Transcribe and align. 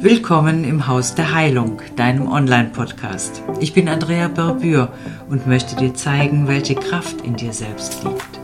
Willkommen 0.00 0.62
im 0.62 0.86
Haus 0.86 1.16
der 1.16 1.34
Heilung, 1.34 1.82
deinem 1.96 2.28
Online-Podcast. 2.28 3.42
Ich 3.58 3.72
bin 3.72 3.88
Andrea 3.88 4.28
Berbür 4.28 4.92
und 5.28 5.48
möchte 5.48 5.74
dir 5.74 5.92
zeigen, 5.92 6.46
welche 6.46 6.76
Kraft 6.76 7.22
in 7.22 7.34
dir 7.34 7.52
selbst 7.52 8.04
liegt. 8.04 8.38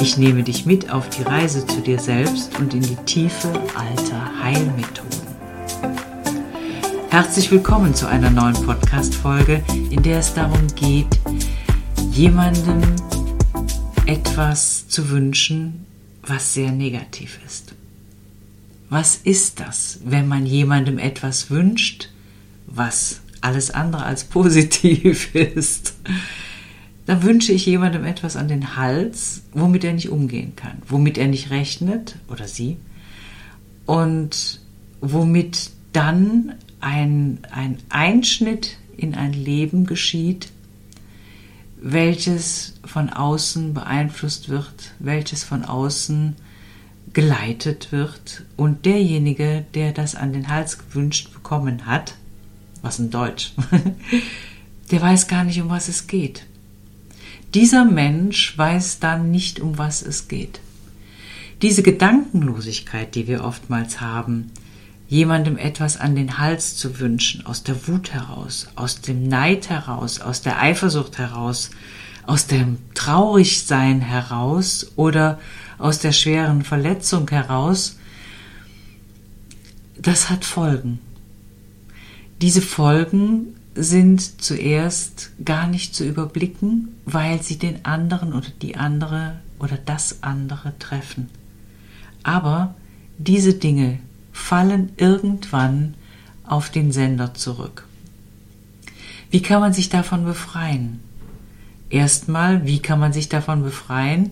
Ich 0.00 0.16
nehme 0.16 0.42
dich 0.42 0.66
mit 0.66 0.90
auf 0.90 1.08
die 1.08 1.22
Reise 1.22 1.64
zu 1.64 1.80
dir 1.80 2.00
selbst 2.00 2.58
und 2.58 2.74
in 2.74 2.82
die 2.82 2.96
Tiefe 3.06 3.52
alter 3.76 4.42
Heilmethoden. 4.42 5.20
Herzlich 7.10 7.52
willkommen 7.52 7.94
zu 7.94 8.08
einer 8.08 8.30
neuen 8.30 8.54
Podcast-Folge, 8.54 9.62
in 9.90 10.02
der 10.02 10.18
es 10.18 10.34
darum 10.34 10.66
geht, 10.74 11.20
jemandem 12.10 12.82
etwas 14.06 14.88
zu 14.88 15.08
wünschen, 15.08 15.86
was 16.26 16.52
sehr 16.52 16.72
negativ 16.72 17.38
ist. 17.46 17.76
Was 18.90 19.14
ist 19.14 19.60
das, 19.60 20.00
wenn 20.04 20.26
man 20.26 20.46
jemandem 20.46 20.98
etwas 20.98 21.48
wünscht, 21.48 22.10
was 22.66 23.20
alles 23.40 23.70
andere 23.70 24.04
als 24.04 24.24
positiv 24.24 25.32
ist? 25.34 25.94
Dann 27.06 27.22
wünsche 27.22 27.52
ich 27.52 27.66
jemandem 27.66 28.04
etwas 28.04 28.36
an 28.36 28.48
den 28.48 28.76
Hals, 28.76 29.42
womit 29.52 29.84
er 29.84 29.92
nicht 29.92 30.10
umgehen 30.10 30.54
kann, 30.56 30.82
womit 30.88 31.18
er 31.18 31.28
nicht 31.28 31.50
rechnet 31.50 32.16
oder 32.28 32.48
sie 32.48 32.78
und 33.86 34.60
womit 35.00 35.70
dann 35.92 36.54
ein, 36.80 37.38
ein 37.52 37.78
Einschnitt 37.90 38.76
in 38.96 39.14
ein 39.14 39.32
Leben 39.32 39.86
geschieht, 39.86 40.50
welches 41.80 42.74
von 42.84 43.08
außen 43.08 43.72
beeinflusst 43.72 44.48
wird, 44.48 44.94
welches 44.98 45.44
von 45.44 45.64
außen 45.64 46.34
geleitet 47.12 47.92
wird 47.92 48.44
und 48.56 48.84
derjenige, 48.84 49.64
der 49.74 49.92
das 49.92 50.14
an 50.14 50.32
den 50.32 50.48
Hals 50.48 50.78
gewünscht 50.78 51.32
bekommen 51.32 51.86
hat, 51.86 52.14
was 52.82 52.98
in 52.98 53.10
Deutsch, 53.10 53.52
der 54.90 55.00
weiß 55.00 55.26
gar 55.26 55.44
nicht, 55.44 55.60
um 55.60 55.68
was 55.68 55.88
es 55.88 56.06
geht. 56.06 56.46
Dieser 57.54 57.84
Mensch 57.84 58.56
weiß 58.56 59.00
dann 59.00 59.30
nicht, 59.30 59.60
um 59.60 59.76
was 59.76 60.02
es 60.02 60.28
geht. 60.28 60.60
Diese 61.62 61.82
Gedankenlosigkeit, 61.82 63.14
die 63.14 63.26
wir 63.26 63.44
oftmals 63.44 64.00
haben, 64.00 64.52
jemandem 65.08 65.58
etwas 65.58 65.98
an 65.98 66.14
den 66.14 66.38
Hals 66.38 66.76
zu 66.76 67.00
wünschen, 67.00 67.44
aus 67.44 67.64
der 67.64 67.88
Wut 67.88 68.12
heraus, 68.12 68.68
aus 68.76 69.00
dem 69.00 69.26
Neid 69.26 69.68
heraus, 69.68 70.20
aus 70.20 70.40
der 70.40 70.62
Eifersucht 70.62 71.18
heraus, 71.18 71.70
aus 72.24 72.46
dem 72.46 72.78
Traurigsein 72.94 74.00
heraus 74.00 74.92
oder 74.94 75.40
aus 75.80 75.98
der 75.98 76.12
schweren 76.12 76.62
Verletzung 76.62 77.28
heraus, 77.30 77.98
das 79.96 80.30
hat 80.30 80.44
Folgen. 80.44 80.98
Diese 82.40 82.62
Folgen 82.62 83.54
sind 83.74 84.42
zuerst 84.42 85.30
gar 85.44 85.66
nicht 85.66 85.94
zu 85.94 86.06
überblicken, 86.06 86.88
weil 87.04 87.42
sie 87.42 87.58
den 87.58 87.84
anderen 87.84 88.32
oder 88.32 88.48
die 88.62 88.76
andere 88.76 89.40
oder 89.58 89.76
das 89.76 90.22
andere 90.22 90.78
treffen. 90.78 91.28
Aber 92.22 92.74
diese 93.18 93.54
Dinge 93.54 93.98
fallen 94.32 94.92
irgendwann 94.96 95.94
auf 96.44 96.70
den 96.70 96.92
Sender 96.92 97.34
zurück. 97.34 97.86
Wie 99.30 99.42
kann 99.42 99.60
man 99.60 99.72
sich 99.72 99.88
davon 99.88 100.24
befreien? 100.24 101.00
Erstmal, 101.88 102.66
wie 102.66 102.80
kann 102.80 102.98
man 103.00 103.12
sich 103.12 103.28
davon 103.28 103.62
befreien, 103.62 104.30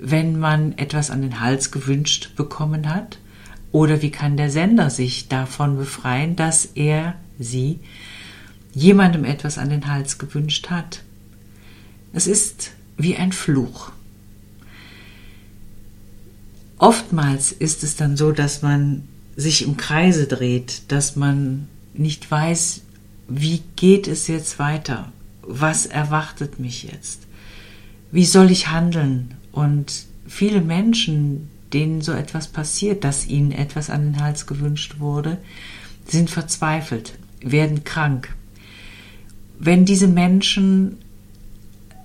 wenn 0.00 0.38
man 0.38 0.76
etwas 0.78 1.10
an 1.10 1.22
den 1.22 1.40
Hals 1.40 1.70
gewünscht 1.70 2.36
bekommen 2.36 2.88
hat? 2.88 3.18
Oder 3.72 4.00
wie 4.02 4.10
kann 4.10 4.36
der 4.36 4.50
Sender 4.50 4.90
sich 4.90 5.28
davon 5.28 5.76
befreien, 5.76 6.36
dass 6.36 6.64
er, 6.64 7.14
sie, 7.38 7.80
jemandem 8.72 9.24
etwas 9.24 9.58
an 9.58 9.70
den 9.70 9.86
Hals 9.86 10.18
gewünscht 10.18 10.70
hat? 10.70 11.02
Es 12.12 12.26
ist 12.26 12.72
wie 12.96 13.16
ein 13.16 13.32
Fluch. 13.32 13.92
Oftmals 16.78 17.52
ist 17.52 17.82
es 17.82 17.96
dann 17.96 18.16
so, 18.16 18.32
dass 18.32 18.62
man 18.62 19.02
sich 19.36 19.66
im 19.66 19.76
Kreise 19.76 20.26
dreht, 20.26 20.82
dass 20.88 21.16
man 21.16 21.68
nicht 21.92 22.30
weiß, 22.30 22.82
wie 23.28 23.62
geht 23.76 24.08
es 24.08 24.26
jetzt 24.26 24.58
weiter? 24.58 25.12
Was 25.42 25.86
erwartet 25.86 26.58
mich 26.58 26.84
jetzt? 26.84 27.22
Wie 28.10 28.24
soll 28.24 28.50
ich 28.50 28.68
handeln? 28.68 29.34
Und 29.58 30.06
viele 30.26 30.60
Menschen, 30.60 31.50
denen 31.72 32.00
so 32.00 32.12
etwas 32.12 32.48
passiert, 32.48 33.04
dass 33.04 33.26
ihnen 33.26 33.52
etwas 33.52 33.90
an 33.90 34.12
den 34.12 34.22
Hals 34.22 34.46
gewünscht 34.46 34.96
wurde, 34.98 35.38
sind 36.06 36.30
verzweifelt, 36.30 37.18
werden 37.40 37.84
krank. 37.84 38.34
Wenn 39.58 39.84
diese 39.84 40.08
Menschen 40.08 40.98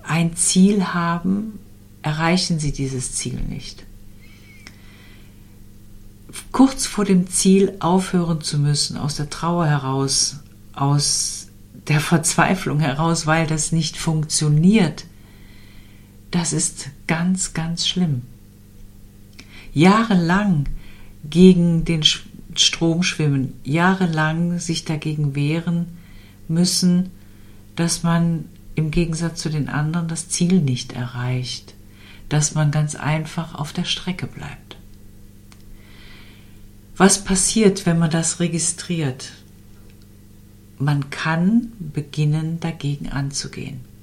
ein 0.02 0.36
Ziel 0.36 0.84
haben, 0.86 1.58
erreichen 2.02 2.58
sie 2.58 2.72
dieses 2.72 3.14
Ziel 3.14 3.40
nicht 3.48 3.84
kurz 6.54 6.86
vor 6.86 7.04
dem 7.04 7.28
Ziel 7.28 7.74
aufhören 7.80 8.40
zu 8.40 8.58
müssen, 8.58 8.96
aus 8.96 9.16
der 9.16 9.28
Trauer 9.28 9.66
heraus, 9.66 10.36
aus 10.72 11.48
der 11.88 12.00
Verzweiflung 12.12 12.80
heraus, 12.80 13.26
weil 13.26 13.46
das 13.46 13.72
nicht 13.72 13.96
funktioniert, 13.96 15.04
das 16.34 16.52
ist 16.52 16.90
ganz, 17.06 17.54
ganz 17.54 17.86
schlimm. 17.86 18.22
Jahrelang 19.72 20.66
gegen 21.22 21.84
den 21.84 22.02
Strom 22.02 23.04
schwimmen, 23.04 23.52
jahrelang 23.62 24.58
sich 24.58 24.84
dagegen 24.84 25.36
wehren 25.36 25.96
müssen, 26.48 27.10
dass 27.76 28.02
man 28.02 28.46
im 28.74 28.90
Gegensatz 28.90 29.42
zu 29.42 29.48
den 29.48 29.68
anderen 29.68 30.08
das 30.08 30.28
Ziel 30.28 30.60
nicht 30.60 30.92
erreicht, 30.92 31.74
dass 32.28 32.56
man 32.56 32.72
ganz 32.72 32.96
einfach 32.96 33.54
auf 33.54 33.72
der 33.72 33.84
Strecke 33.84 34.26
bleibt. 34.26 34.76
Was 36.96 37.22
passiert, 37.22 37.86
wenn 37.86 38.00
man 38.00 38.10
das 38.10 38.40
registriert? 38.40 39.30
Man 40.78 41.10
kann 41.10 41.72
beginnen, 41.78 42.58
dagegen 42.58 43.08
anzugehen. 43.08 43.93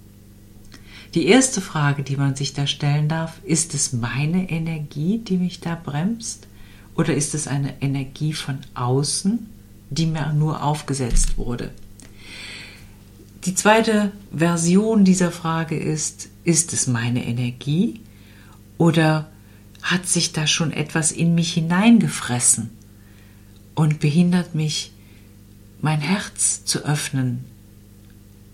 Die 1.13 1.27
erste 1.27 1.61
Frage, 1.61 2.03
die 2.03 2.15
man 2.15 2.35
sich 2.35 2.53
da 2.53 2.67
stellen 2.67 3.09
darf, 3.09 3.39
ist 3.43 3.73
es 3.73 3.93
meine 3.93 4.49
Energie, 4.49 5.17
die 5.19 5.37
mich 5.37 5.59
da 5.59 5.75
bremst? 5.75 6.47
Oder 6.95 7.13
ist 7.13 7.35
es 7.35 7.47
eine 7.47 7.81
Energie 7.81 8.33
von 8.33 8.59
außen, 8.73 9.47
die 9.89 10.05
mir 10.05 10.33
nur 10.33 10.63
aufgesetzt 10.63 11.37
wurde? 11.37 11.71
Die 13.45 13.55
zweite 13.55 14.11
Version 14.35 15.03
dieser 15.03 15.31
Frage 15.31 15.77
ist, 15.77 16.29
ist 16.43 16.73
es 16.73 16.87
meine 16.87 17.25
Energie 17.25 17.99
oder 18.77 19.29
hat 19.81 20.07
sich 20.07 20.31
da 20.31 20.47
schon 20.47 20.71
etwas 20.71 21.11
in 21.11 21.35
mich 21.35 21.53
hineingefressen? 21.53 22.69
und 23.75 23.99
behindert 23.99 24.55
mich, 24.55 24.91
mein 25.81 26.01
Herz 26.01 26.63
zu 26.65 26.85
öffnen, 26.85 27.45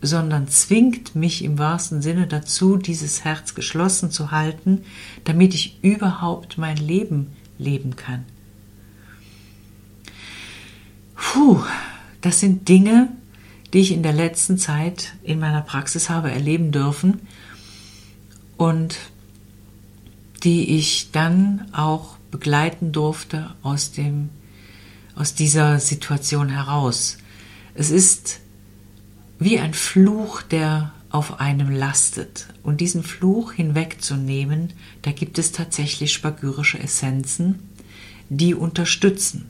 sondern 0.01 0.47
zwingt 0.47 1.15
mich 1.15 1.43
im 1.43 1.57
wahrsten 1.57 2.01
Sinne 2.01 2.27
dazu, 2.27 2.77
dieses 2.77 3.23
Herz 3.23 3.55
geschlossen 3.55 4.11
zu 4.11 4.31
halten, 4.31 4.83
damit 5.23 5.53
ich 5.53 5.79
überhaupt 5.81 6.57
mein 6.57 6.77
Leben 6.77 7.27
leben 7.57 7.95
kann. 7.95 8.25
Puh, 11.15 11.63
das 12.21 12.39
sind 12.39 12.69
Dinge, 12.69 13.09
die 13.73 13.79
ich 13.79 13.91
in 13.91 14.03
der 14.03 14.13
letzten 14.13 14.57
Zeit 14.57 15.13
in 15.23 15.39
meiner 15.39 15.61
Praxis 15.61 16.09
habe 16.09 16.31
erleben 16.31 16.71
dürfen 16.71 17.21
und 18.55 18.97
die 20.43 20.77
ich 20.77 21.11
dann 21.11 21.67
auch 21.73 22.17
begleiten 22.31 22.91
durfte 22.91 23.55
aus 23.63 23.91
dem 23.91 24.29
aus 25.15 25.33
dieser 25.33 25.79
Situation 25.79 26.49
heraus. 26.49 27.17
Es 27.73 27.89
ist 27.89 28.39
wie 29.39 29.59
ein 29.59 29.73
Fluch, 29.73 30.41
der 30.41 30.91
auf 31.09 31.39
einem 31.39 31.71
lastet. 31.71 32.47
Und 32.63 32.81
diesen 32.81 33.03
Fluch 33.03 33.53
hinwegzunehmen, 33.53 34.73
da 35.03 35.11
gibt 35.11 35.39
es 35.39 35.51
tatsächlich 35.51 36.13
spagyrische 36.13 36.79
Essenzen, 36.79 37.59
die 38.29 38.53
unterstützen. 38.53 39.45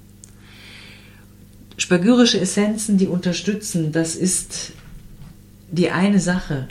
Spagyrische 1.78 2.40
Essenzen, 2.40 2.98
die 2.98 3.08
unterstützen, 3.08 3.92
das 3.92 4.16
ist 4.16 4.74
die 5.72 5.90
eine 5.90 6.20
Sache. 6.20 6.68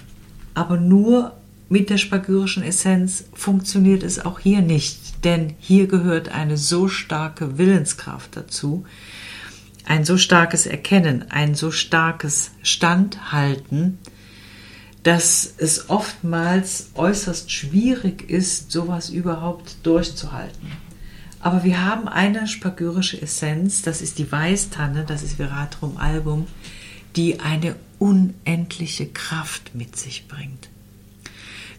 Aber 0.55 0.79
nur 0.79 1.33
mit 1.69 1.91
der 1.91 1.99
spagyrischen 1.99 2.63
Essenz 2.63 3.25
funktioniert 3.33 4.03
es 4.03 4.25
auch 4.25 4.39
hier 4.39 4.63
nicht, 4.63 5.25
denn 5.25 5.55
hier 5.59 5.87
gehört 5.89 6.29
eine 6.29 6.57
so 6.57 6.89
starke 6.89 7.59
Willenskraft 7.59 8.37
dazu, 8.37 8.85
ein 9.87 10.05
so 10.05 10.19
starkes 10.19 10.67
Erkennen, 10.67 11.31
ein 11.31 11.55
so 11.55 11.71
starkes 11.71 12.51
Standhalten, 12.63 13.99
dass 15.05 15.55
es 15.57 15.89
oftmals 15.89 16.91
äußerst 16.95 17.51
schwierig 17.51 18.29
ist, 18.29 18.73
sowas 18.73 19.09
überhaupt 19.09 19.77
durchzuhalten. 19.85 20.73
Aber 21.39 21.63
wir 21.63 21.85
haben 21.85 22.09
eine 22.09 22.49
spagyrische 22.49 23.23
Essenz, 23.23 23.83
das 23.83 24.03
ist 24.03 24.19
die 24.19 24.31
Weißtanne, 24.31 25.05
das 25.05 25.23
ist 25.23 25.37
Veratrum 25.37 25.97
album, 25.97 26.49
die 27.15 27.39
eine 27.39 27.77
unendliche 28.01 29.07
Kraft 29.07 29.75
mit 29.75 29.97
sich 29.97 30.27
bringt. 30.27 30.69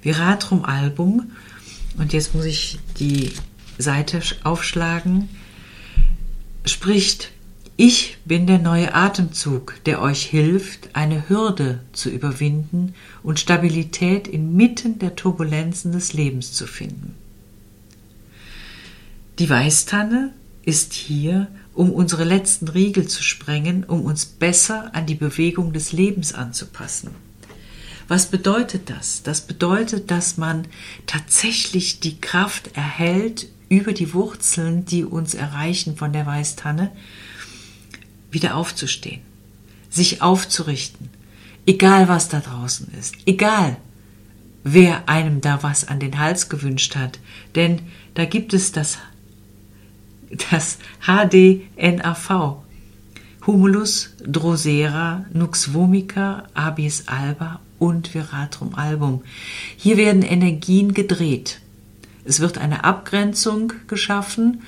Veratrum 0.02 0.64
album, 0.64 1.32
und 1.98 2.14
jetzt 2.14 2.34
muss 2.34 2.46
ich 2.46 2.80
die 2.98 3.34
Seite 3.78 4.22
aufschlagen, 4.44 5.28
spricht, 6.66 7.32
ich 7.80 8.18
bin 8.26 8.48
der 8.48 8.58
neue 8.58 8.96
Atemzug, 8.96 9.76
der 9.86 10.02
euch 10.02 10.24
hilft, 10.24 10.90
eine 10.94 11.30
Hürde 11.30 11.80
zu 11.94 12.10
überwinden 12.10 12.96
und 13.22 13.40
Stabilität 13.40 14.28
inmitten 14.28 14.98
der 14.98 15.16
Turbulenzen 15.16 15.92
des 15.92 16.14
Lebens 16.14 16.54
zu 16.54 16.66
finden. 16.66 17.14
Die 19.38 19.48
Weißtanne 19.48 20.34
ist 20.64 20.94
hier, 20.94 21.48
um 21.76 21.92
unsere 21.92 22.24
letzten 22.24 22.68
Riegel 22.68 23.08
zu 23.08 23.22
sprengen, 23.22 23.84
um 23.84 24.02
uns 24.02 24.26
besser 24.26 24.96
an 24.96 25.06
die 25.06 25.14
Bewegung 25.14 25.72
des 25.72 25.92
Lebens 25.92 26.34
anzupassen. 26.34 27.12
Was 28.08 28.26
bedeutet 28.26 28.90
das? 28.90 29.22
Das 29.22 29.42
bedeutet, 29.42 30.10
dass 30.10 30.38
man 30.38 30.68
tatsächlich 31.06 32.00
die 32.00 32.20
Kraft 32.20 32.76
erhält, 32.76 33.50
über 33.70 33.94
die 33.94 34.14
Wurzeln, 34.14 34.86
die 34.86 35.04
uns 35.04 35.34
erreichen 35.34 35.98
von 35.98 36.14
der 36.14 36.26
Weißtanne, 36.26 36.92
wieder 38.32 38.56
aufzustehen, 38.56 39.22
sich 39.90 40.22
aufzurichten, 40.22 41.10
egal 41.66 42.08
was 42.08 42.30
da 42.30 42.40
draußen 42.40 42.92
ist, 43.00 43.16
egal 43.26 43.78
wer 44.64 45.08
einem 45.08 45.42
da 45.42 45.64
was 45.64 45.88
an 45.88 46.00
den 46.00 46.20
Hals 46.20 46.50
gewünscht 46.50 46.96
hat, 46.96 47.20
denn 47.56 47.82
da 48.16 48.26
gibt 48.26 48.54
es 48.54 48.72
das 48.72 48.98
das 50.52 50.78
HDNAV, 51.06 52.58
Humulus 53.46 54.14
drosera, 54.22 55.26
Nux 55.32 55.74
vomica, 55.74 56.44
Abies 56.54 57.08
alba 57.08 57.62
und 57.80 58.10
Veratrum 58.10 58.76
album. 58.76 59.22
Hier 59.78 59.96
werden 59.96 60.22
Energien 60.22 60.94
gedreht. 60.94 61.62
Es 62.26 62.42
wird 62.42 62.58
eine 62.58 62.84
Abgrenzung 62.84 63.72
geschaffen 63.88 64.64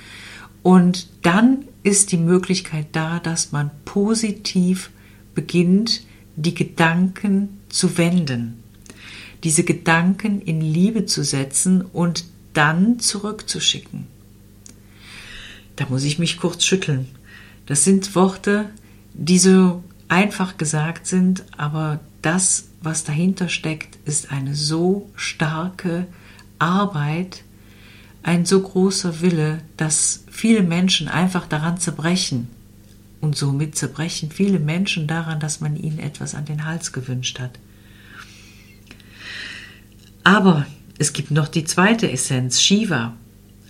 und 0.64 1.08
dann 1.22 1.66
ist 1.84 2.12
die 2.12 2.18
Möglichkeit 2.18 2.88
da, 2.92 3.20
dass 3.20 3.52
man 3.52 3.72
positiv 3.86 4.92
beginnt, 5.34 6.04
die 6.36 6.56
Gedanken 6.56 7.60
zu 7.70 7.98
wenden, 7.98 8.64
diese 9.44 9.64
Gedanken 9.64 10.42
in 10.42 10.62
Liebe 10.62 11.06
zu 11.06 11.24
setzen 11.24 11.82
und 11.82 12.26
dann 12.54 13.00
zurückzuschicken. 13.00 14.08
Da 15.76 15.86
muss 15.88 16.04
ich 16.04 16.20
mich 16.20 16.38
kurz 16.38 16.66
schütteln. 16.66 17.08
Das 17.66 17.84
sind 17.84 18.16
Worte, 18.16 18.70
die 19.14 19.40
so 19.40 19.84
einfach 20.10 20.58
gesagt 20.58 21.08
sind, 21.08 21.46
aber 21.56 22.00
das, 22.22 22.70
was 22.82 23.04
dahinter 23.04 23.48
steckt, 23.48 23.98
ist 24.06 24.32
eine 24.32 24.56
so 24.56 25.10
starke 25.16 26.08
Arbeit, 26.58 27.44
ein 28.24 28.46
so 28.46 28.62
großer 28.62 29.22
Wille, 29.22 29.60
dass 29.78 30.24
viele 30.30 30.64
Menschen 30.64 31.08
einfach 31.08 31.48
daran 31.48 31.78
zerbrechen. 31.78 32.48
Und 33.22 33.36
somit 33.36 33.76
zerbrechen 33.76 34.32
viele 34.32 34.60
Menschen 34.60 35.08
daran, 35.08 35.40
dass 35.40 35.60
man 35.60 35.76
ihnen 35.76 36.00
etwas 36.00 36.36
an 36.36 36.46
den 36.46 36.66
Hals 36.66 36.94
gewünscht 36.94 37.40
hat. 37.40 37.60
Aber 40.24 40.66
es 40.98 41.14
gibt 41.14 41.32
noch 41.32 41.48
die 41.48 41.66
zweite 41.66 42.12
Essenz, 42.12 42.62
Shiva 42.62 43.14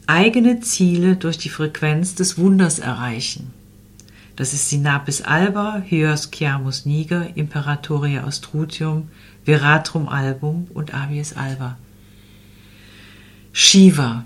eigene 0.09 0.59
Ziele 0.59 1.17
durch 1.17 1.37
die 1.37 1.49
Frequenz 1.49 2.15
des 2.15 2.39
Wunders 2.39 2.79
erreichen. 2.79 3.53
Das 4.35 4.53
ist 4.53 4.69
Sinapis 4.69 5.21
alba, 5.21 5.83
Hyos 5.85 6.31
chiamus 6.31 6.87
niger, 6.87 7.37
Imperatoria 7.37 8.25
ostrutium, 8.25 9.09
Veratrum 9.45 10.09
album 10.09 10.67
und 10.73 10.95
Abies 10.95 11.33
alba. 11.33 11.77
Shiva, 13.53 14.25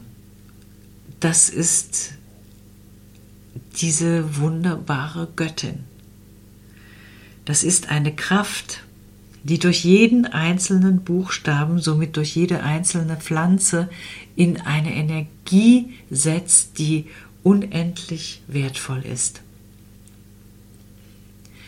das 1.24 1.48
ist 1.48 2.16
diese 3.78 4.36
wunderbare 4.38 5.30
Göttin. 5.38 5.86
Das 7.46 7.64
ist 7.64 7.90
eine 7.90 8.14
Kraft, 8.14 8.84
die 9.44 9.58
durch 9.58 9.86
jeden 9.86 10.26
einzelnen 10.26 11.06
Buchstaben, 11.06 11.80
somit 11.80 12.18
durch 12.18 12.36
jede 12.36 12.62
einzelne 12.64 13.16
Pflanze 13.16 13.90
in 14.36 14.60
eine 14.60 14.94
Energie 14.94 15.94
setzt, 16.10 16.78
die 16.78 17.06
unendlich 17.42 18.42
wertvoll 18.48 19.04
ist. 19.06 19.42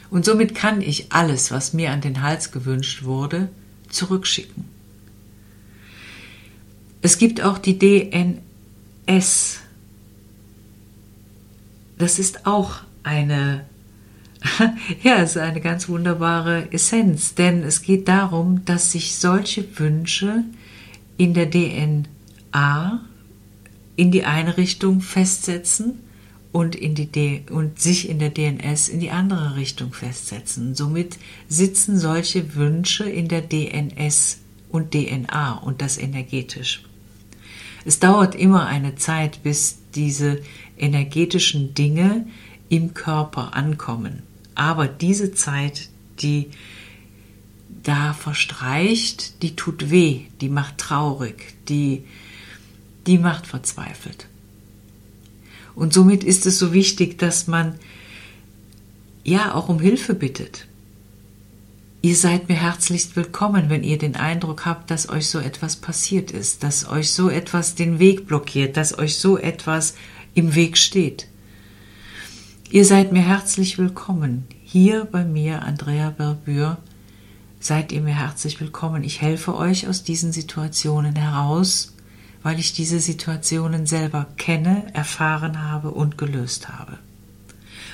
Und 0.09 0.25
somit 0.25 0.53
kann 0.53 0.81
ich 0.81 1.13
alles, 1.13 1.51
was 1.51 1.71
mir 1.71 1.91
an 1.91 2.01
den 2.01 2.21
Hals 2.21 2.51
gewünscht 2.51 3.03
wurde, 3.03 3.47
zurückschicken. 3.87 4.65
Es 7.01 7.17
gibt 7.17 7.41
auch 7.41 7.57
die 7.57 7.79
DNS. 9.07 9.59
Das 11.97 12.19
ist 12.19 12.45
auch 12.45 12.81
eine 13.03 13.65
ja, 15.03 15.21
es 15.21 15.31
ist 15.31 15.37
eine 15.37 15.61
ganz 15.61 15.89
wunderbare 15.89 16.71
Essenz, 16.71 17.33
denn 17.33 17.63
es 17.63 17.81
geht 17.81 18.07
darum, 18.07 18.63
dass 18.65 18.91
sich 18.91 19.15
solche 19.15 19.79
Wünsche 19.79 20.43
in 21.17 21.33
der 21.33 21.49
DNA 21.49 23.01
in 23.95 24.11
die 24.11 24.23
eine 24.23 24.57
Richtung 24.57 25.01
festsetzen 25.01 25.99
und, 26.51 26.75
in 26.75 26.95
die 26.95 27.07
D 27.07 27.43
und 27.49 27.79
sich 27.79 28.07
in 28.07 28.19
der 28.19 28.29
DNS 28.29 28.89
in 28.89 28.99
die 28.99 29.09
andere 29.09 29.55
Richtung 29.55 29.93
festsetzen. 29.93 30.75
Somit 30.75 31.17
sitzen 31.47 31.97
solche 31.97 32.55
Wünsche 32.55 33.09
in 33.09 33.27
der 33.27 33.41
DNS 33.41 34.39
und 34.69 34.91
DNA 34.91 35.53
und 35.53 35.81
das 35.81 35.97
energetisch. 35.97 36.83
Es 37.85 37.99
dauert 37.99 38.33
immer 38.35 38.65
eine 38.65 38.95
Zeit, 38.95 39.43
bis 39.43 39.77
diese 39.93 40.41
energetischen 40.77 41.75
Dinge 41.75 42.25
im 42.67 42.93
Körper 42.93 43.55
ankommen. 43.55 44.23
Aber 44.55 44.87
diese 44.87 45.33
Zeit, 45.33 45.89
die 46.19 46.49
da 47.83 48.13
verstreicht, 48.13 49.43
die 49.43 49.55
tut 49.55 49.91
weh, 49.91 50.21
die 50.41 50.49
macht 50.49 50.79
traurig, 50.79 51.53
die, 51.69 52.03
die 53.05 53.19
macht 53.19 53.45
verzweifelt. 53.45 54.27
Und 55.75 55.93
somit 55.93 56.23
ist 56.23 56.45
es 56.47 56.57
so 56.57 56.73
wichtig, 56.73 57.19
dass 57.19 57.47
man 57.47 57.75
ja 59.23 59.53
auch 59.53 59.69
um 59.69 59.79
Hilfe 59.79 60.15
bittet. 60.15 60.67
Ihr 62.05 62.15
seid 62.15 62.49
mir 62.49 62.55
herzlichst 62.61 63.15
willkommen, 63.15 63.71
wenn 63.71 63.83
ihr 63.83 63.97
den 63.97 64.15
Eindruck 64.15 64.67
habt, 64.67 64.91
dass 64.91 65.09
euch 65.09 65.27
so 65.27 65.39
etwas 65.39 65.75
passiert 65.75 66.29
ist, 66.29 66.61
dass 66.61 66.87
euch 66.87 67.11
so 67.11 67.31
etwas 67.31 67.73
den 67.73 67.97
Weg 67.97 68.27
blockiert, 68.27 68.77
dass 68.77 68.99
euch 68.99 69.17
so 69.17 69.39
etwas 69.39 69.95
im 70.35 70.53
Weg 70.53 70.77
steht. 70.77 71.27
Ihr 72.69 72.85
seid 72.85 73.11
mir 73.11 73.23
herzlich 73.23 73.79
willkommen. 73.79 74.45
Hier 74.63 75.05
bei 75.05 75.23
mir, 75.23 75.63
Andrea 75.63 76.11
Berbür, 76.11 76.77
seid 77.59 77.91
ihr 77.91 78.01
mir 78.01 78.13
herzlich 78.13 78.61
willkommen. 78.61 79.03
Ich 79.03 79.21
helfe 79.21 79.55
euch 79.55 79.87
aus 79.87 80.03
diesen 80.03 80.31
Situationen 80.31 81.15
heraus, 81.15 81.95
weil 82.43 82.59
ich 82.59 82.73
diese 82.73 82.99
Situationen 82.99 83.87
selber 83.87 84.27
kenne, 84.37 84.83
erfahren 84.93 85.63
habe 85.71 85.89
und 85.89 86.19
gelöst 86.19 86.69
habe. 86.69 86.99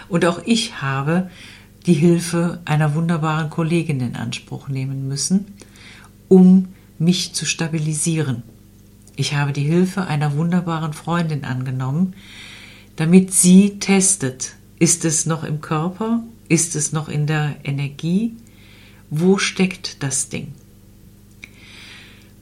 Und 0.10 0.25
auch 0.25 0.41
ich 0.44 0.82
habe 0.82 1.30
die 1.86 1.94
Hilfe 1.94 2.60
einer 2.66 2.96
wunderbaren 2.96 3.50
Kollegin 3.50 4.00
in 4.00 4.16
Anspruch 4.16 4.68
nehmen 4.68 5.08
müssen, 5.08 5.46
um 6.28 6.70
mich 7.00 7.34
zu 7.34 7.46
stabilisieren. 7.46 8.44
Ich 9.16 9.36
habe 9.36 9.52
die 9.52 9.64
Hilfe 9.64 10.06
einer 10.08 10.36
wunderbaren 10.36 10.94
Freundin 10.94 11.44
angenommen, 11.44 12.14
damit 12.96 13.34
sie 13.34 13.80
testet, 13.80 14.54
ist 14.80 15.06
es 15.06 15.26
noch 15.26 15.44
im 15.44 15.62
Körper? 15.62 16.24
Ist 16.48 16.76
es 16.76 16.92
noch 16.92 17.08
in 17.08 17.28
der 17.28 17.56
Energie? 17.64 18.34
Wo 19.10 19.38
steckt 19.38 20.04
das 20.04 20.30
Ding? 20.30 20.54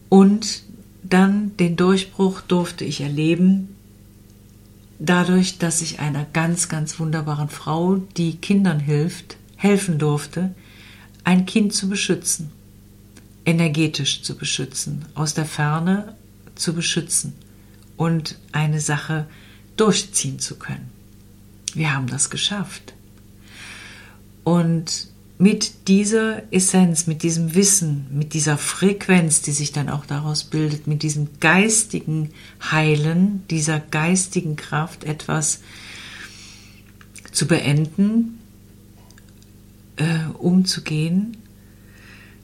Und 0.10 0.64
dann 1.04 1.56
den 1.58 1.76
Durchbruch 1.76 2.42
durfte 2.42 2.86
ich 2.86 3.02
erleben, 3.02 3.76
dadurch, 5.00 5.58
dass 5.58 5.82
ich 5.82 6.00
einer 6.00 6.26
ganz, 6.26 6.70
ganz 6.70 7.00
wunderbaren 7.00 7.50
Frau, 7.50 7.98
die 8.18 8.38
Kindern 8.38 8.80
hilft, 8.80 9.38
helfen 9.56 9.98
durfte, 9.98 10.54
ein 11.24 11.46
Kind 11.46 11.74
zu 11.74 11.90
beschützen, 11.90 12.52
energetisch 13.46 14.22
zu 14.22 14.36
beschützen, 14.36 15.06
aus 15.16 15.34
der 15.34 15.46
Ferne 15.46 16.16
zu 16.56 16.74
beschützen 16.74 17.34
und 17.98 18.38
eine 18.52 18.80
Sache 18.80 19.28
durchziehen 19.76 20.40
zu 20.40 20.56
können 20.58 21.00
wir 21.74 21.94
haben 21.94 22.08
das 22.08 22.30
geschafft. 22.30 22.94
Und 24.44 25.08
mit 25.42 25.88
dieser 25.88 26.44
Essenz, 26.52 27.08
mit 27.08 27.24
diesem 27.24 27.56
Wissen, 27.56 28.08
mit 28.12 28.34
dieser 28.34 28.58
Frequenz, 28.58 29.42
die 29.42 29.54
sich 29.54 29.72
dann 29.72 29.88
auch 29.90 30.06
daraus 30.06 30.44
bildet, 30.44 30.86
mit 30.86 31.02
diesem 31.02 31.30
geistigen 31.40 32.32
Heilen, 32.62 33.46
dieser 33.50 33.80
geistigen 33.80 34.58
Kraft 34.58 35.06
etwas 35.06 35.62
zu 37.32 37.48
beenden, 37.48 38.40
äh, 39.96 40.26
umzugehen. 40.38 41.38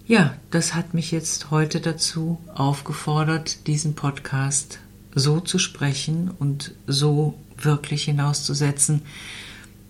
Ja, 0.07 0.33
das 0.49 0.73
hat 0.73 0.93
mich 0.93 1.11
jetzt 1.11 1.51
heute 1.51 1.81
dazu 1.81 2.39
aufgefordert, 2.53 3.67
diesen 3.67 3.95
Podcast 3.95 4.79
so 5.13 5.41
zu 5.41 5.59
sprechen 5.59 6.31
und 6.31 6.73
so 6.87 7.33
wirklich 7.57 8.05
hinauszusetzen. 8.05 9.01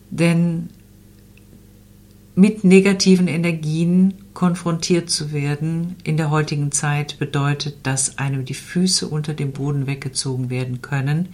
Denn 0.10 0.70
mit 2.36 2.66
negativen 2.66 3.30
Energien 3.30 4.14
konfrontiert 4.34 5.10
zu 5.10 5.32
werden 5.32 5.96
in 6.04 6.18
der 6.18 6.30
heutigen 6.30 6.74
Zeit 6.74 7.18
bedeutet, 7.18 7.78
dass 7.84 8.18
einem 8.18 8.44
die 8.44 8.54
Füße 8.54 9.08
unter 9.08 9.34
dem 9.34 9.54
Boden 9.54 9.88
weggezogen 9.88 10.50
werden 10.50 10.82
können. 10.82 11.30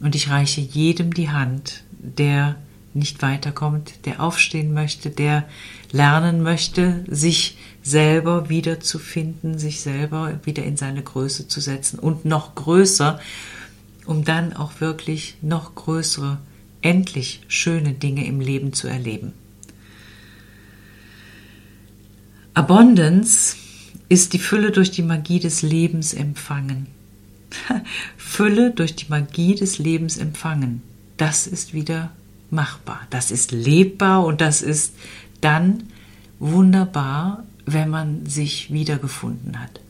Und 0.00 0.16
ich 0.16 0.28
reiche 0.28 0.60
jedem 0.60 1.14
die 1.14 1.30
Hand, 1.30 1.84
der 1.92 2.56
nicht 2.92 3.22
weiterkommt, 3.22 4.06
der 4.06 4.20
aufstehen 4.20 4.74
möchte, 4.74 5.10
der 5.10 5.44
lernen 5.92 6.42
möchte, 6.42 7.04
sich 7.06 7.56
selber 7.82 8.48
wiederzufinden, 8.48 9.58
sich 9.58 9.80
selber 9.80 10.40
wieder 10.44 10.64
in 10.64 10.76
seine 10.76 11.02
Größe 11.02 11.46
zu 11.46 11.60
setzen 11.60 12.00
und 12.00 12.24
noch 12.24 12.56
größer, 12.56 13.20
um 14.06 14.24
dann 14.24 14.54
auch 14.54 14.80
wirklich 14.80 15.36
noch 15.40 15.74
größere, 15.74 16.38
endlich 16.82 17.42
schöne 17.48 17.92
Dinge 17.92 18.26
im 18.26 18.40
Leben 18.40 18.72
zu 18.72 18.88
erleben. 18.88 19.32
Abundance 22.56 23.54
ist 24.08 24.32
die 24.32 24.38
Fülle 24.38 24.70
durch 24.70 24.90
die 24.90 25.02
Magie 25.02 25.40
des 25.40 25.60
Lebens 25.60 26.14
empfangen. 26.14 26.86
Fülle 28.16 28.70
durch 28.70 28.96
die 28.96 29.10
Magie 29.10 29.54
des 29.54 29.78
Lebens 29.78 30.16
empfangen. 30.16 30.82
Das 31.18 31.46
ist 31.46 31.74
wieder 31.74 32.12
machbar. 32.50 33.02
Das 33.10 33.30
ist 33.30 33.52
lebbar 33.52 34.24
und 34.24 34.40
das 34.40 34.62
ist 34.62 34.94
dann 35.42 35.82
wunderbar, 36.38 37.44
wenn 37.66 37.90
man 37.90 38.24
sich 38.24 38.72
wiedergefunden 38.72 39.60
hat. 39.60 39.82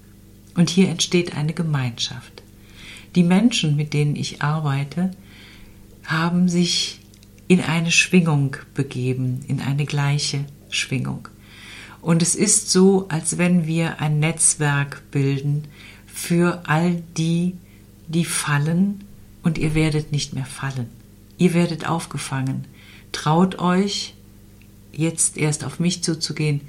Und 0.56 0.68
hier 0.68 0.88
entsteht 0.88 1.37
eine 1.37 1.52
Gemeinschaft. 1.52 2.42
Die 3.14 3.23
Menschen, 3.23 3.76
mit 3.76 3.94
denen 3.94 4.16
ich 4.16 4.42
arbeite, 4.42 5.12
haben 6.02 6.49
sich 6.49 6.99
in 7.46 7.61
eine 7.61 7.92
Schwingung 7.92 8.56
begeben, 8.75 9.44
in 9.46 9.61
eine 9.61 9.87
gleiche 9.87 10.46
Schwingung. 10.68 11.28
Und 12.07 12.23
es 12.23 12.37
ist 12.37 12.71
so, 12.71 13.07
als 13.09 13.37
wenn 13.37 13.67
wir 13.67 14.01
ein 14.01 14.21
Netzwerk 14.21 15.03
bilden 15.11 15.65
für 16.07 16.63
all 16.69 17.03
die, 17.17 17.57
die 18.07 18.25
fallen 18.25 19.03
und 19.43 19.59
ihr 19.59 19.75
werdet 19.75 20.13
nicht 20.13 20.33
mehr 20.33 20.45
fallen. 20.45 20.87
Ihr 21.37 21.53
werdet 21.53 21.89
aufgefangen. 21.89 22.65
Traut 23.11 23.59
euch, 23.59 24.15
jetzt 24.93 25.37
erst 25.37 25.65
auf 25.65 25.81
mich 25.81 26.05
zuzugehen. 26.05 26.61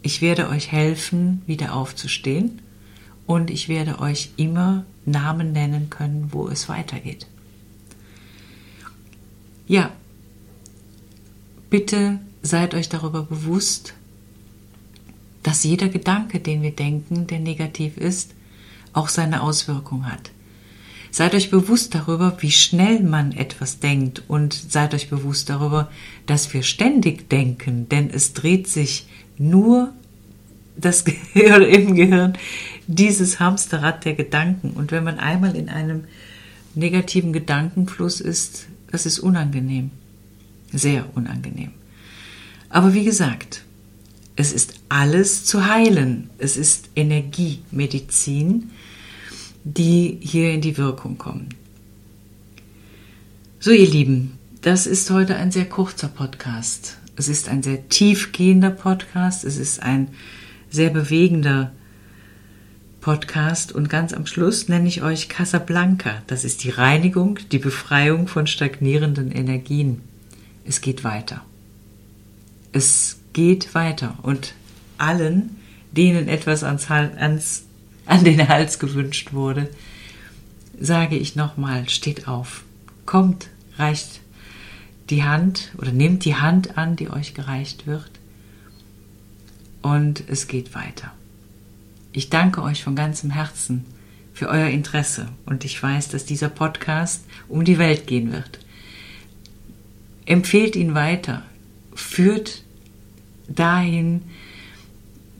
Ich 0.00 0.22
werde 0.22 0.48
euch 0.48 0.72
helfen, 0.72 1.42
wieder 1.44 1.74
aufzustehen 1.74 2.62
und 3.26 3.50
ich 3.50 3.68
werde 3.68 3.98
euch 3.98 4.30
immer 4.38 4.86
Namen 5.04 5.52
nennen 5.52 5.90
können, 5.90 6.30
wo 6.30 6.48
es 6.48 6.70
weitergeht. 6.70 7.26
Ja, 9.66 9.92
bitte 11.68 12.18
seid 12.40 12.72
euch 12.72 12.88
darüber 12.88 13.24
bewusst, 13.24 13.92
dass 15.44 15.62
jeder 15.62 15.88
Gedanke, 15.88 16.40
den 16.40 16.62
wir 16.62 16.72
denken, 16.72 17.28
der 17.28 17.38
negativ 17.38 17.96
ist, 17.96 18.32
auch 18.92 19.08
seine 19.08 19.42
Auswirkung 19.42 20.10
hat. 20.10 20.32
Seid 21.10 21.34
euch 21.34 21.50
bewusst 21.50 21.94
darüber, 21.94 22.36
wie 22.40 22.50
schnell 22.50 23.00
man 23.00 23.30
etwas 23.30 23.78
denkt 23.78 24.24
und 24.26 24.52
seid 24.52 24.94
euch 24.94 25.10
bewusst 25.10 25.48
darüber, 25.48 25.88
dass 26.26 26.52
wir 26.52 26.64
ständig 26.64 27.28
denken, 27.28 27.88
denn 27.88 28.10
es 28.10 28.32
dreht 28.32 28.66
sich 28.66 29.06
nur 29.38 29.92
das 30.76 31.04
Gehirn 31.32 31.62
im 31.62 31.94
Gehirn 31.94 32.36
dieses 32.88 33.38
Hamsterrad 33.38 34.04
der 34.04 34.14
Gedanken. 34.14 34.70
Und 34.70 34.90
wenn 34.90 35.04
man 35.04 35.20
einmal 35.20 35.54
in 35.54 35.68
einem 35.68 36.04
negativen 36.74 37.32
Gedankenfluss 37.32 38.20
ist, 38.20 38.66
das 38.90 39.06
ist 39.06 39.20
unangenehm. 39.20 39.90
Sehr 40.72 41.06
unangenehm. 41.16 41.70
Aber 42.70 42.92
wie 42.94 43.04
gesagt, 43.04 43.64
es 44.36 44.52
ist 44.52 44.80
alles 44.94 45.44
zu 45.44 45.66
heilen. 45.66 46.30
Es 46.38 46.56
ist 46.56 46.90
Energiemedizin, 46.94 48.70
die 49.64 50.18
hier 50.20 50.52
in 50.52 50.60
die 50.60 50.78
Wirkung 50.78 51.18
kommen. 51.18 51.48
So, 53.58 53.72
ihr 53.72 53.90
Lieben, 53.90 54.38
das 54.62 54.86
ist 54.86 55.10
heute 55.10 55.34
ein 55.34 55.50
sehr 55.50 55.64
kurzer 55.64 56.06
Podcast. 56.06 56.98
Es 57.16 57.28
ist 57.28 57.48
ein 57.48 57.64
sehr 57.64 57.88
tiefgehender 57.88 58.70
Podcast. 58.70 59.42
Es 59.44 59.56
ist 59.56 59.82
ein 59.82 60.10
sehr 60.70 60.90
bewegender 60.90 61.72
Podcast. 63.00 63.72
Und 63.72 63.90
ganz 63.90 64.12
am 64.12 64.26
Schluss 64.26 64.68
nenne 64.68 64.86
ich 64.86 65.02
euch 65.02 65.28
Casablanca. 65.28 66.22
Das 66.28 66.44
ist 66.44 66.62
die 66.62 66.70
Reinigung, 66.70 67.40
die 67.50 67.58
Befreiung 67.58 68.28
von 68.28 68.46
stagnierenden 68.46 69.32
Energien. 69.32 70.02
Es 70.64 70.80
geht 70.80 71.02
weiter. 71.02 71.44
Es 72.70 73.18
geht 73.32 73.74
weiter 73.74 74.18
und 74.22 74.54
allen, 74.98 75.56
denen 75.92 76.28
etwas 76.28 76.62
ans, 76.62 76.90
ans, 76.90 77.64
an 78.06 78.24
den 78.24 78.48
Hals 78.48 78.78
gewünscht 78.78 79.32
wurde, 79.32 79.68
sage 80.78 81.16
ich 81.16 81.36
nochmal, 81.36 81.88
steht 81.88 82.28
auf, 82.28 82.64
kommt, 83.06 83.48
reicht 83.76 84.20
die 85.10 85.24
Hand 85.24 85.72
oder 85.78 85.92
nehmt 85.92 86.24
die 86.24 86.36
Hand 86.36 86.78
an, 86.78 86.96
die 86.96 87.10
euch 87.10 87.34
gereicht 87.34 87.86
wird 87.86 88.10
und 89.82 90.24
es 90.28 90.48
geht 90.48 90.74
weiter. 90.74 91.12
Ich 92.12 92.30
danke 92.30 92.62
euch 92.62 92.82
von 92.82 92.96
ganzem 92.96 93.30
Herzen 93.30 93.84
für 94.32 94.48
euer 94.48 94.68
Interesse 94.68 95.28
und 95.46 95.64
ich 95.64 95.80
weiß, 95.80 96.08
dass 96.08 96.24
dieser 96.24 96.48
Podcast 96.48 97.24
um 97.48 97.64
die 97.64 97.78
Welt 97.78 98.06
gehen 98.06 98.32
wird. 98.32 98.60
Empfehlt 100.26 100.74
ihn 100.74 100.94
weiter, 100.94 101.42
führt 101.94 102.62
dahin, 103.46 104.22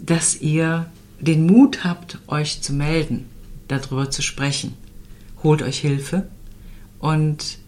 dass 0.06 0.40
ihr 0.40 0.86
den 1.20 1.46
Mut 1.46 1.84
habt, 1.84 2.18
euch 2.26 2.60
zu 2.60 2.72
melden, 2.72 3.26
darüber 3.68 4.10
zu 4.10 4.22
sprechen. 4.22 4.74
Holt 5.42 5.62
euch 5.62 5.78
Hilfe 5.78 6.28
und 6.98 7.58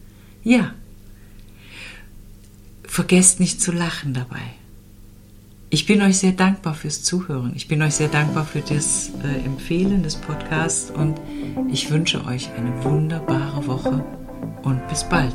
ja, 0.43 0.73
vergesst 2.85 3.41
nicht 3.41 3.61
zu 3.61 3.73
lachen 3.73 4.15
dabei. 4.15 4.43
Ich 5.69 5.87
bin 5.87 6.01
euch 6.01 6.19
sehr 6.19 6.33
dankbar 6.33 6.75
fürs 6.75 7.03
Zuhören. 7.03 7.53
Ich 7.57 7.69
bin 7.69 7.83
euch 7.83 7.95
sehr 7.95 8.09
dankbar 8.09 8.45
für 8.45 8.61
das 8.61 9.11
äh, 9.25 9.45
Empfehlen 9.45 10.03
des 10.03 10.17
Podcasts 10.17 10.91
und 10.91 11.21
ich 11.71 11.91
wünsche 11.91 12.25
euch 12.25 12.51
eine 12.57 12.85
wunderbare 12.85 13.67
Woche 13.67 14.05
und 14.63 14.87
bis 14.89 15.05
bald. 15.09 15.35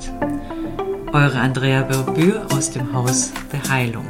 Eure 1.11 1.39
Andrea 1.39 1.83
Berbür 1.83 2.47
aus 2.53 2.71
dem 2.71 2.93
Haus 2.93 3.33
der 3.51 3.69
Heilung. 3.69 4.05